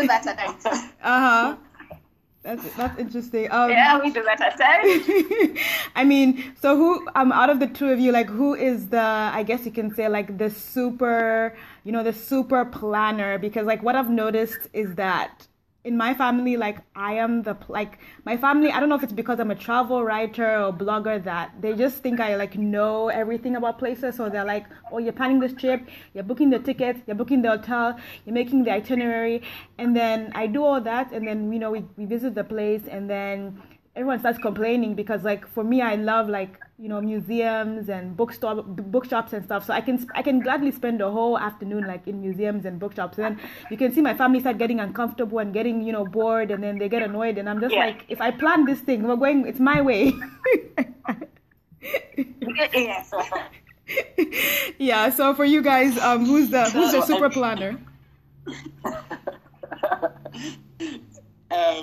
[0.06, 0.64] that at times.
[0.66, 1.56] uh huh.
[2.46, 3.50] That's that's interesting.
[3.50, 5.58] Um, Yeah, we do that at times.
[5.96, 9.00] I mean, so who um out of the two of you, like who is the
[9.00, 13.82] I guess you can say like the super, you know, the super planner because like
[13.82, 15.48] what I've noticed is that
[15.86, 19.12] in my family like I am the like my family I don't know if it's
[19.12, 23.54] because I'm a travel writer or blogger that they just think I like know everything
[23.54, 27.20] about places so they're like, "Oh, you're planning this trip, you're booking the tickets, you're
[27.22, 29.42] booking the hotel, you're making the itinerary."
[29.78, 32.82] And then I do all that and then you know we we visit the place
[32.90, 33.62] and then
[33.94, 38.62] everyone starts complaining because like for me i love like you know museums and bookstore
[38.62, 42.20] bookshops and stuff so i can i can gladly spend a whole afternoon like in
[42.20, 45.80] museums and bookshops and then you can see my family start getting uncomfortable and getting
[45.82, 47.86] you know bored and then they get annoyed and i'm just Yeah.
[47.86, 50.12] like if i plan this thing we're going it's my way
[52.74, 53.10] yes.
[54.78, 57.78] yeah so for you guys um who's the who's the super planner
[61.50, 61.82] uh,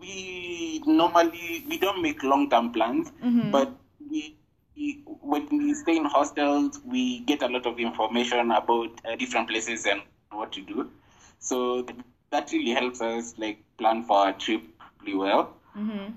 [0.00, 3.10] we normally we don't make long term plans,
[3.50, 3.72] but
[4.10, 4.36] we,
[4.76, 9.48] we when we stay in hostels, we get a lot of information about uh, different
[9.48, 10.90] places and what to do.
[11.38, 11.86] So
[12.30, 14.62] that really helps us like plan for our trip
[15.00, 15.54] really well.
[15.76, 16.12] mm-hmm.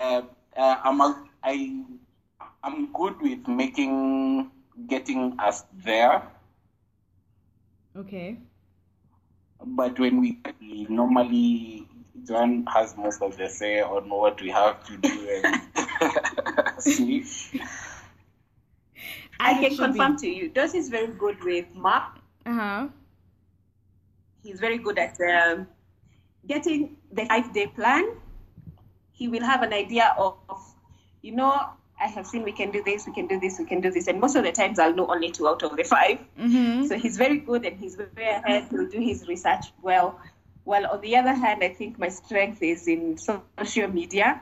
[0.00, 0.22] Uh,
[0.56, 1.84] uh, I'm a, I
[2.62, 4.50] I'm good with making
[4.88, 6.22] getting us there.
[7.96, 8.38] okay
[9.64, 10.38] but when we
[10.88, 11.86] normally
[12.26, 15.62] John has most of the say on what we have to do and
[16.78, 17.24] see.
[19.38, 20.20] I can confirm be.
[20.20, 22.18] to you, Dos is very good with map.
[22.44, 22.88] Uh huh.
[24.42, 25.66] He's very good at um,
[26.46, 28.16] getting the five day plan.
[29.12, 30.36] He will have an idea of,
[31.20, 31.52] you know,
[32.00, 34.06] I have seen we can do this, we can do this, we can do this.
[34.06, 36.86] And most of the times I'll know only two out of the 5 mm-hmm.
[36.86, 38.68] So he's very good and he's very ahead.
[38.70, 40.18] He'll do his research well.
[40.64, 44.40] Well, on the other hand, I think my strength is in social media,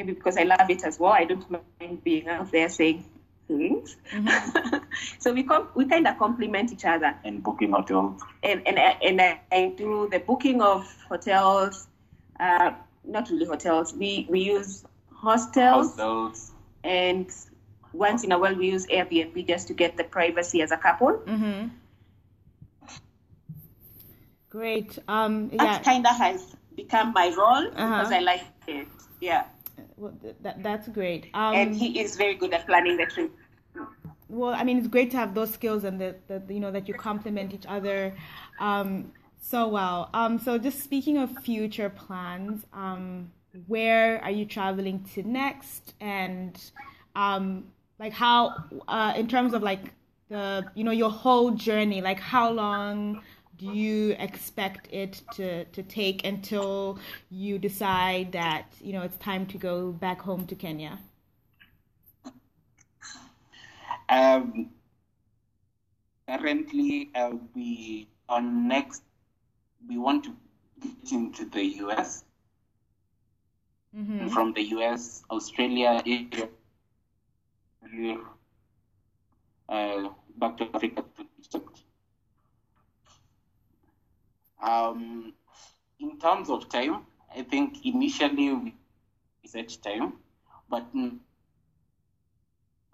[0.00, 1.12] maybe because I love it as well.
[1.12, 3.04] I don't mind being out there saying
[3.46, 3.96] things.
[4.12, 4.76] Mm-hmm.
[5.18, 7.14] so we com- we kind of complement each other.
[7.24, 8.22] And booking hotels.
[8.42, 11.86] And and, and I, I do the booking of hotels,
[12.38, 12.72] uh,
[13.04, 13.94] not really hotels.
[13.94, 15.88] We, we use hostels.
[15.88, 17.30] Hostels and
[17.92, 21.12] once in a while we use Airbnb just to get the privacy as a couple.
[21.26, 21.68] Mm-hmm.
[24.48, 24.98] Great.
[25.08, 25.64] Um, yeah.
[25.64, 27.98] That kind of has become my role uh-huh.
[27.98, 28.88] because I like it.
[29.20, 29.44] Yeah.
[30.00, 31.28] Well, that, that's great.
[31.34, 33.30] Um, and he is very good at planning the trip.
[34.30, 36.94] Well, I mean, it's great to have those skills and that, you know that you
[36.94, 38.14] complement each other
[38.60, 40.08] um, so well.
[40.14, 43.30] Um, so, just speaking of future plans, um,
[43.66, 46.70] where are you traveling to next and
[47.16, 47.64] um
[47.98, 48.54] like how
[48.86, 49.92] uh in terms of like
[50.28, 53.20] the you know your whole journey like how long
[53.60, 56.98] do you expect it to to take until
[57.30, 60.98] you decide that you know it's time to go back home to Kenya
[64.08, 64.70] um
[66.28, 69.02] currently uh, we on next
[69.88, 70.34] we want to
[70.82, 72.24] get into the US
[73.96, 74.28] mm-hmm.
[74.28, 76.48] from the US, Australia, Asia,
[79.68, 81.04] uh, back to Africa.
[84.62, 85.32] Um,
[85.98, 88.74] in terms of time, I think initially we
[89.46, 90.14] set time,
[90.68, 90.86] but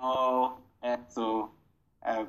[0.00, 1.50] oh, uh, so
[2.04, 2.24] uh,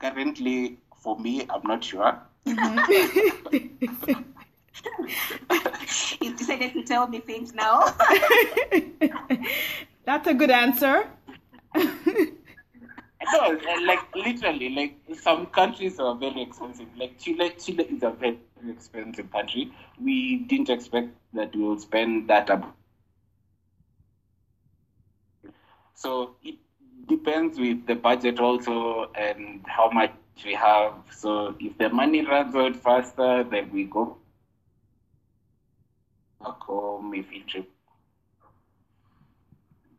[0.00, 2.18] currently for me, I'm not sure.
[2.46, 4.22] Mm-hmm.
[6.20, 7.84] you decided to tell me things now.
[10.04, 11.08] That's a good answer.
[11.74, 16.88] no, like literally, like some countries are very expensive.
[16.96, 18.38] Like Chile, Chile is a very
[18.68, 19.72] expensive country.
[20.00, 22.50] We didn't expect that we would spend that.
[22.50, 22.76] Up.
[25.94, 26.56] So it
[27.08, 30.12] depends with the budget also and how much
[30.44, 30.92] we have.
[31.10, 34.18] So if the money runs out faster, then we go
[36.40, 37.48] back home if it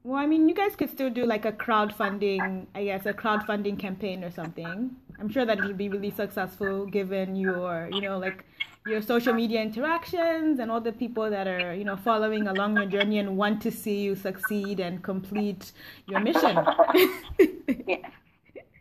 [0.08, 3.78] well, I mean, you guys could still do like a crowdfunding, I guess, a crowdfunding
[3.78, 4.96] campaign or something.
[5.20, 8.46] I'm sure that it would be really successful given your, you know, like
[8.86, 12.86] your social media interactions and all the people that are, you know, following along your
[12.86, 15.74] journey and want to see you succeed and complete
[16.08, 16.56] your mission.
[17.86, 18.10] yeah.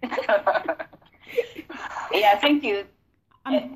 [2.13, 2.87] yeah, thank you.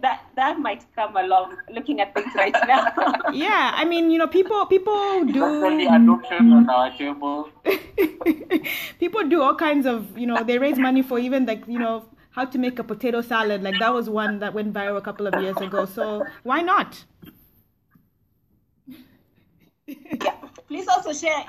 [0.02, 2.92] That that might come along looking at things right now.
[3.33, 7.48] yeah, I mean, you know, people people do on our table.
[8.98, 12.04] people do all kinds of, you know, they raise money for even like, you know,
[12.33, 13.62] how to make a potato salad.
[13.62, 15.85] Like that was one that went viral a couple of years ago.
[15.85, 17.04] So why not?
[19.87, 20.35] yeah.
[20.66, 21.44] Please also share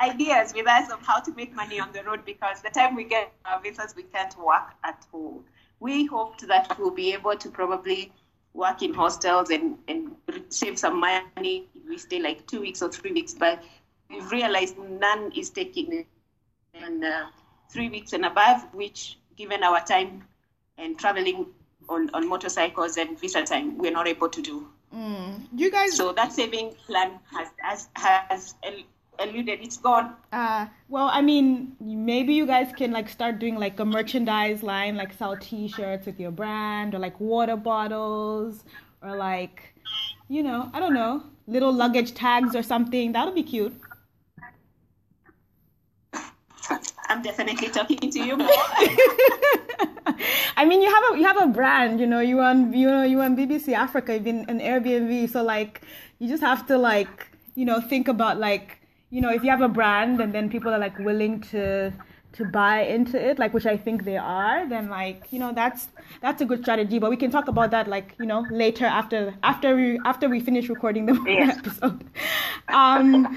[0.00, 3.04] ideas with us of how to make money on the road because the time we
[3.04, 5.42] get uh, our visas, we can't work at all
[5.80, 8.12] we hoped that we'll be able to probably
[8.52, 10.12] work in hostels and, and
[10.50, 13.34] save some money if we stay like two weeks or three weeks.
[13.34, 13.62] But
[14.08, 16.04] we've realized none is taking
[16.74, 17.26] and uh,
[17.70, 20.24] three weeks and above, which given our time
[20.78, 21.46] and traveling
[21.88, 24.68] on, on motorcycles and visa time, we're not able to do.
[24.94, 25.46] Mm.
[25.54, 25.96] You guys.
[25.96, 28.54] So that saving plan has has has
[29.18, 29.60] eluded.
[29.62, 30.14] It's gone.
[30.32, 34.96] Uh, well, I mean, maybe you guys can like start doing like a merchandise line,
[34.96, 38.64] like sell T-shirts with your brand, or like water bottles,
[39.02, 39.74] or like,
[40.28, 43.12] you know, I don't know, little luggage tags or something.
[43.12, 43.74] that'll be cute.
[47.08, 48.48] I'm definitely talking to you more.
[50.56, 52.00] I mean, you have a you have a brand.
[52.00, 54.14] You know, you on you know you on BBC Africa.
[54.14, 55.82] You've been an Airbnb, so like
[56.18, 58.79] you just have to like you know think about like
[59.10, 61.92] you know, if you have a brand and then people are like willing to
[62.32, 65.88] to buy into it, like which I think they are, then like you know that's
[66.22, 66.98] that's a good strategy.
[66.98, 70.40] But we can talk about that like you know later after after we after we
[70.40, 71.58] finish recording the yes.
[71.58, 72.04] episode.
[72.68, 73.36] Um,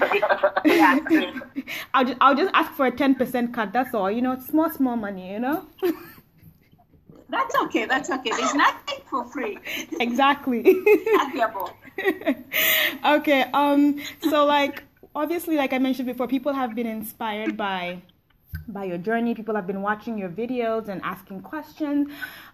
[1.94, 3.72] I'll just I'll just ask for a ten percent cut.
[3.72, 4.10] That's all.
[4.10, 5.32] You know, small small money.
[5.32, 5.66] You know.
[7.28, 7.86] That's okay.
[7.86, 8.30] That's okay.
[8.30, 9.58] There's nothing for free.
[9.98, 10.60] Exactly.
[10.60, 11.70] Agreeable.
[13.04, 13.42] okay.
[13.52, 14.00] Um.
[14.30, 14.84] So like
[15.14, 18.02] obviously, like I mentioned before, people have been inspired by
[18.68, 19.34] by your journey.
[19.34, 22.08] People have been watching your videos and asking questions.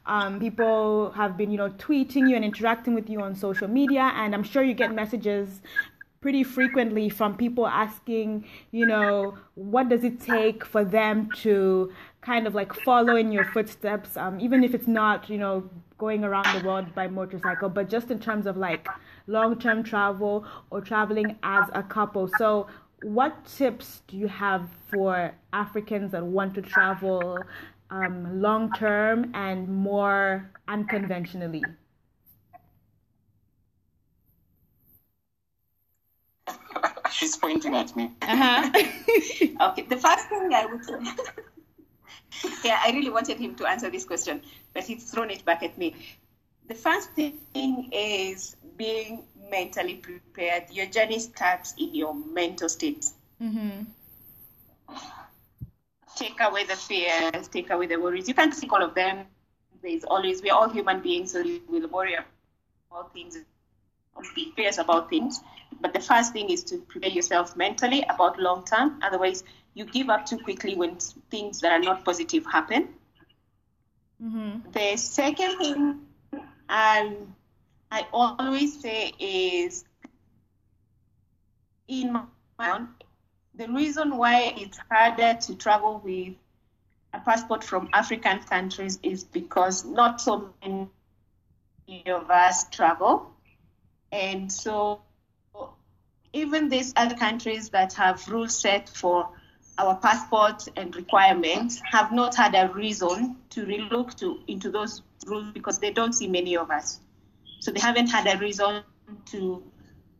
[0.06, 4.12] Um, people have been, you know, tweeting you and interacting with you on social media,
[4.14, 5.60] and I'm sure you get messages
[6.20, 11.90] pretty frequently from people asking, you know, what does it take for them to
[12.20, 16.22] kind of like follow in your footsteps, um, even if it's not, you know, going
[16.24, 18.86] around the world by motorcycle, but just in terms of like
[19.30, 22.28] long term travel or traveling as a couple.
[22.28, 22.66] So,
[23.02, 27.38] what tips do you have for Africans that want to travel
[27.90, 31.62] um, long term and more unconventionally?
[37.10, 38.10] She's pointing at me.
[38.22, 38.70] Uh-huh.
[39.70, 40.80] okay, the first thing I would
[42.64, 45.76] yeah, I really wanted him to answer this question, but he's thrown it back at
[45.76, 45.96] me.
[46.70, 50.70] The first thing is being mentally prepared.
[50.70, 53.06] Your journey starts in your mental state.
[53.42, 53.86] Mm-hmm.
[56.14, 58.28] Take away the fears, take away the worries.
[58.28, 59.26] You can't think all of them.
[59.82, 63.36] There's always, we're all human beings, so we will worry about things,
[64.36, 65.40] be fears about things.
[65.80, 69.00] But the first thing is to prepare yourself mentally about long term.
[69.02, 69.42] Otherwise,
[69.74, 70.98] you give up too quickly when
[71.32, 72.90] things that are not positive happen.
[74.22, 74.70] Mm-hmm.
[74.70, 76.06] The second thing
[76.70, 77.34] um,
[77.90, 79.84] I always say is
[81.88, 82.24] in my
[82.60, 82.88] own,
[83.56, 86.34] the reason why it's harder to travel with
[87.12, 90.88] a passport from African countries is because not so many
[92.06, 93.32] of us travel.
[94.12, 95.00] And so
[96.32, 99.30] even these other countries that have rules set for
[99.78, 105.52] our passports and requirements have not had a reason to relook to into those rules
[105.52, 107.00] because they don't see many of us.
[107.60, 108.82] So they haven't had a reason
[109.26, 109.62] to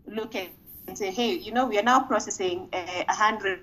[0.07, 0.49] look at
[0.87, 3.61] and say, hey, you know, we are now processing a uh, hundred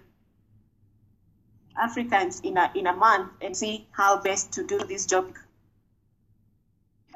[1.80, 5.34] Africans in a in a month and see how best to do this job.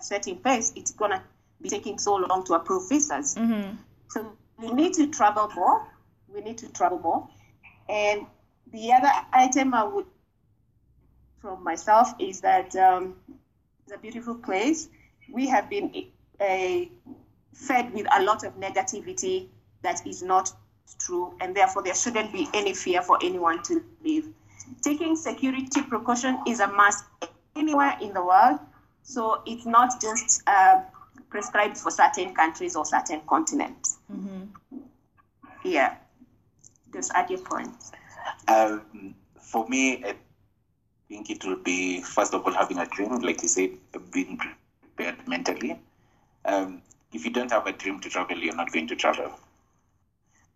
[0.01, 1.23] Setting pace, it's gonna
[1.61, 3.35] be taking so long to approve visas.
[3.35, 3.75] Mm-hmm.
[4.09, 5.87] So we need to travel more.
[6.27, 7.27] We need to travel more,
[7.89, 8.25] and
[8.71, 10.05] the other item I would
[11.41, 13.15] from myself is that um,
[13.83, 14.89] it's a beautiful place.
[15.31, 16.05] We have been
[16.39, 16.79] uh,
[17.53, 19.47] fed with a lot of negativity
[19.81, 20.53] that is not
[20.99, 24.25] true, and therefore there shouldn't be any fear for anyone to live.
[24.81, 27.03] Taking security precaution is a must
[27.55, 28.59] anywhere in the world,
[29.03, 30.81] so it's not just uh,
[31.29, 33.97] prescribed for certain countries or certain continents.
[34.11, 34.77] Mm-hmm.
[35.63, 35.95] Yeah,
[36.93, 37.91] just add your points.
[38.47, 40.15] Um, for me, I
[41.09, 43.71] think it will be first of all having a dream, like you said,
[44.11, 45.79] being prepared mentally.
[46.45, 46.81] Um,
[47.13, 49.31] if you don't have a dream to travel, you're not going to travel.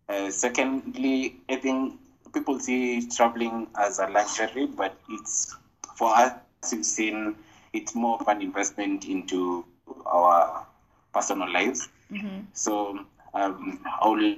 [0.07, 1.99] Uh, secondly, I think
[2.33, 5.55] people see traveling as a luxury, but it's
[5.97, 6.33] for us.
[6.71, 7.35] We've seen
[7.73, 9.65] it's more of an investment into
[10.05, 10.65] our
[11.13, 11.89] personal lives.
[12.11, 12.41] Mm-hmm.
[12.53, 12.99] So
[13.33, 14.37] um, I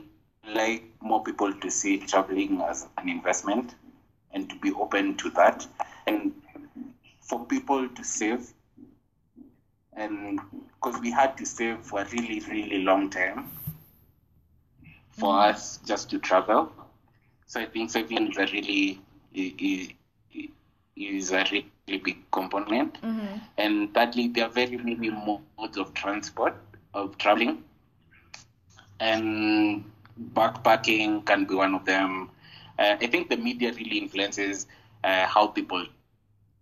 [0.53, 3.75] like more people to see traveling as an investment
[4.31, 5.67] and to be open to that
[6.05, 6.31] and
[7.21, 8.53] for people to save
[9.93, 13.49] and because we had to save for a really really long time
[15.11, 15.49] for mm-hmm.
[15.49, 16.71] us just to travel
[17.45, 19.01] so i think saving is a really
[20.95, 23.37] is a really big component mm-hmm.
[23.57, 26.55] and thirdly there are very many modes of transport
[26.93, 27.63] of traveling
[28.99, 29.83] and
[30.33, 32.29] backpacking can be one of them.
[32.79, 34.67] Uh, I think the media really influences
[35.03, 35.85] uh, how people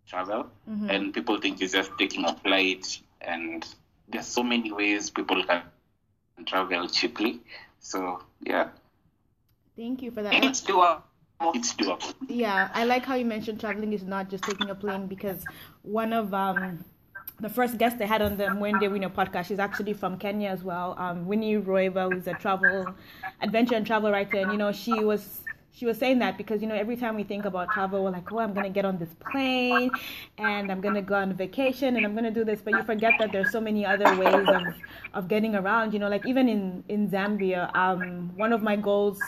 [0.08, 0.90] travel, mm-hmm.
[0.90, 3.00] and people think it's just taking a flight.
[3.22, 3.66] And
[4.08, 5.64] there's so many ways people can
[6.46, 7.40] travel cheaply.
[7.80, 8.70] So yeah.
[9.76, 10.34] Thank you for that.
[10.44, 11.02] It's doable.
[11.54, 12.14] It's doable.
[12.28, 15.44] Yeah, I like how you mentioned traveling is not just taking a plane because
[15.82, 16.86] one of um
[17.40, 20.64] the first guest I had on the Mwende Bwino podcast, she's actually from Kenya as
[20.64, 20.96] well.
[20.98, 22.86] Um, Winnie Roiva, who's a travel,
[23.42, 25.42] adventure and travel writer, and you know she was
[25.74, 28.32] she was saying that because you know every time we think about travel, we're like,
[28.32, 29.92] oh, I'm gonna get on this plane,
[30.38, 33.34] and I'm gonna go on vacation, and I'm gonna do this, but you forget that
[33.34, 34.64] there's so many other ways of
[35.14, 35.94] of getting around.
[35.94, 39.20] You know, like even in in Zambia, um, one of my goals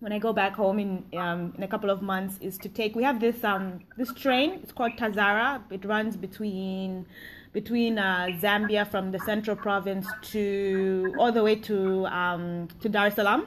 [0.00, 2.94] when I go back home in um, in a couple of months is to take.
[2.94, 4.60] We have this um this train.
[4.62, 5.62] It's called Tazara.
[5.70, 7.06] It runs between
[7.52, 13.06] between uh, Zambia from the central province to all the way to um to Dar
[13.06, 13.46] es Salaam.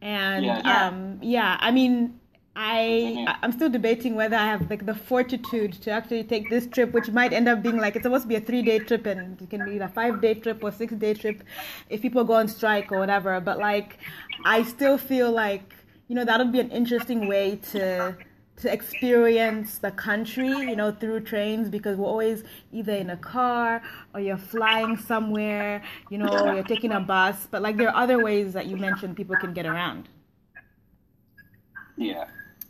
[0.00, 2.20] And yeah, um yeah, I mean
[2.60, 6.92] I I'm still debating whether I have like the fortitude to actually take this trip,
[6.92, 9.40] which might end up being like it's supposed to be a three day trip and
[9.40, 11.44] it can be a five day trip or six day trip
[11.88, 13.38] if people go on strike or whatever.
[13.40, 13.98] But like
[14.44, 15.72] I still feel like
[16.08, 18.16] you know that would be an interesting way to
[18.56, 22.42] to experience the country, you know, through trains because we're always
[22.72, 23.80] either in a car
[24.12, 25.80] or you're flying somewhere,
[26.10, 27.46] you know, or you're taking a bus.
[27.48, 30.08] But like there are other ways that you mentioned people can get around.
[31.96, 32.26] Yeah.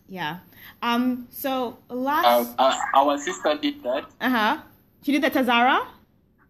[0.09, 0.39] Yeah.
[0.83, 1.27] Um.
[1.31, 2.55] So Uh, last.
[2.59, 4.05] uh, our sister did that.
[4.21, 4.59] Uh huh.
[5.03, 5.87] She did that to Zara.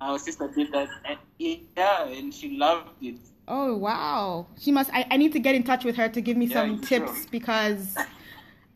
[0.01, 0.89] Our sister did that.
[1.05, 3.17] And, yeah, and she loved it.
[3.49, 4.47] Oh wow.
[4.59, 4.91] She must.
[4.95, 7.23] I, I need to get in touch with her to give me Yeah, some tips
[7.23, 7.31] should.
[7.31, 7.97] because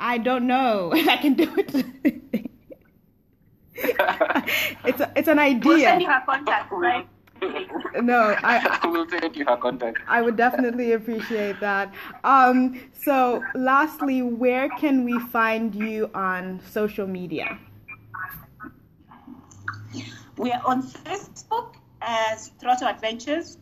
[0.01, 1.75] I don't know if I can do it.
[3.75, 6.11] it's a, it's an We'll send you idea.
[6.11, 7.07] her contact, right?
[8.03, 9.99] No, I we'll send you her contact.
[10.09, 11.93] I would definitely appreciate that.
[12.25, 12.81] Um.
[12.93, 17.59] So lastly, where can we find you on social media?
[20.39, 23.59] We are on Facebook as Throttle Adventures.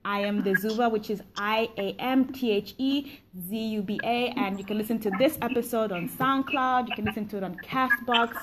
[0.03, 3.99] I am the Zuba, which is I A M T H E Z U B
[4.03, 6.89] A, and you can listen to this episode on SoundCloud.
[6.89, 8.35] You can listen to it on Castbox,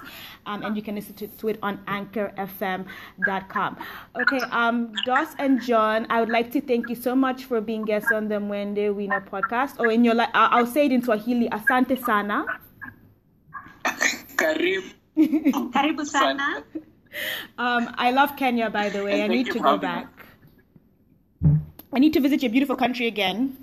[0.47, 3.77] um, and you can listen to, to it on AnchorFM.com.
[4.21, 7.85] Okay, um, Dos and John, I would like to thank you so much for being
[7.85, 9.81] guests on the Mwende Bwino podcast.
[9.81, 12.45] Or in your, life, I'll, I'll say it in Swahili, Asante sana.
[14.37, 14.93] Karim.
[15.17, 16.65] Karibu sana.
[17.57, 19.23] Um, I love Kenya, by the way.
[19.23, 20.18] And I need to go having back.
[21.93, 23.57] I need to visit your beautiful country again.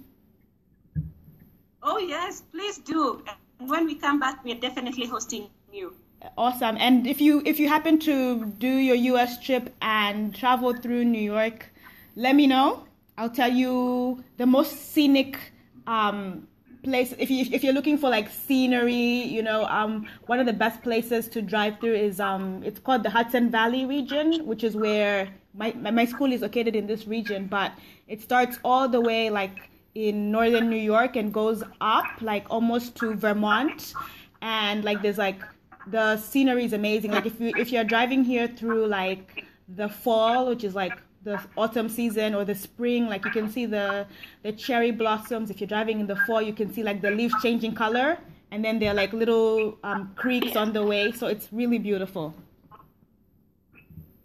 [1.84, 3.24] Oh, yes, please do.
[3.60, 5.94] And when we come back, we are definitely hosting you.
[6.38, 6.78] Awesome.
[6.80, 11.22] And if you if you happen to do your US trip and travel through New
[11.22, 11.72] York,
[12.16, 12.86] let me know.
[13.18, 15.38] I'll tell you the most scenic
[15.86, 16.48] um
[16.84, 20.54] place if you if you're looking for like scenery, you know, um one of the
[20.54, 24.76] best places to drive through is um it's called the Hudson Valley region, which is
[24.76, 27.72] where my my, school is located in this region, but
[28.08, 32.96] it starts all the way like in northern New York and goes up like almost
[32.98, 33.94] to Vermont
[34.42, 35.42] and like there's like
[35.88, 37.12] the scenery is amazing.
[37.12, 40.94] Like if you if you're driving here through like the fall, which is like
[41.24, 44.06] the autumn season or the spring, like you can see the
[44.44, 45.50] the cherry blossoms.
[45.50, 48.18] If you're driving in the fall, you can see like the leaves changing color,
[48.52, 51.12] and then there are like little um, creeks on the way.
[51.12, 52.34] So it's really beautiful.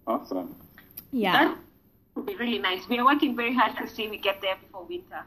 [0.07, 0.57] Awesome.
[1.13, 1.33] Yeah.
[1.33, 1.59] That
[2.15, 2.89] would be really nice.
[2.89, 5.25] We are working very hard to see we get there before winter.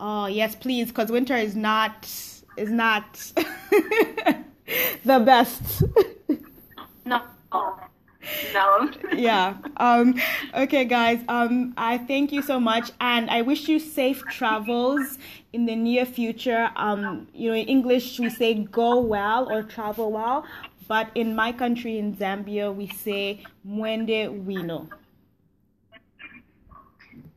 [0.00, 2.08] Oh yes, please, because winter is not
[2.56, 3.32] is not
[5.04, 5.82] the best.
[7.06, 7.20] No.
[8.54, 8.90] No.
[9.12, 9.54] yeah.
[9.76, 10.14] Um,
[10.54, 11.20] okay, guys.
[11.28, 15.18] Um, I thank you so much, and I wish you safe travels
[15.52, 16.70] in the near future.
[16.76, 20.46] Um, you know, in English we say "go well" or "travel well,"
[20.88, 24.88] but in my country, in Zambia, we say "mwende bwino."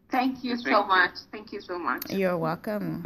[0.10, 1.12] Thank you so much.
[1.32, 2.10] Thank you so much.
[2.10, 2.95] You're welcome.